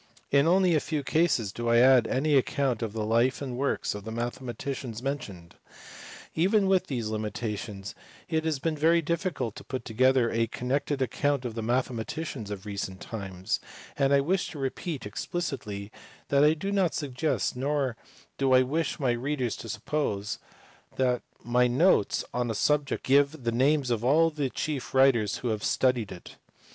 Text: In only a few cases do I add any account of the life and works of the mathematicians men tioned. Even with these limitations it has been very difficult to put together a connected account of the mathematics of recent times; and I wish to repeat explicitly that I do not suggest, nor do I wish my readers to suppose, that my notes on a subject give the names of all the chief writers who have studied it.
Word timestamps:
In 0.31 0.47
only 0.47 0.73
a 0.73 0.79
few 0.79 1.03
cases 1.03 1.51
do 1.53 1.69
I 1.69 1.77
add 1.77 2.07
any 2.07 2.33
account 2.35 2.81
of 2.81 2.93
the 2.93 3.05
life 3.05 3.39
and 3.39 3.55
works 3.55 3.93
of 3.93 4.03
the 4.03 4.11
mathematicians 4.11 4.99
men 5.03 5.19
tioned. 5.19 5.51
Even 6.33 6.65
with 6.65 6.87
these 6.87 7.09
limitations 7.09 7.93
it 8.27 8.43
has 8.43 8.57
been 8.57 8.75
very 8.75 9.03
difficult 9.03 9.55
to 9.57 9.63
put 9.63 9.85
together 9.85 10.31
a 10.31 10.47
connected 10.47 11.03
account 11.03 11.45
of 11.45 11.53
the 11.53 11.61
mathematics 11.61 12.49
of 12.49 12.65
recent 12.65 12.99
times; 12.99 13.59
and 13.95 14.11
I 14.11 14.21
wish 14.21 14.49
to 14.49 14.57
repeat 14.57 15.05
explicitly 15.05 15.91
that 16.29 16.43
I 16.43 16.55
do 16.55 16.71
not 16.71 16.95
suggest, 16.95 17.55
nor 17.55 17.95
do 18.39 18.53
I 18.53 18.63
wish 18.63 18.99
my 18.99 19.11
readers 19.11 19.55
to 19.57 19.69
suppose, 19.69 20.39
that 20.95 21.21
my 21.43 21.67
notes 21.67 22.25
on 22.33 22.49
a 22.49 22.55
subject 22.55 23.03
give 23.03 23.43
the 23.43 23.51
names 23.51 23.91
of 23.91 24.03
all 24.03 24.31
the 24.31 24.49
chief 24.49 24.95
writers 24.95 25.37
who 25.45 25.49
have 25.49 25.63
studied 25.63 26.11
it. 26.11 26.37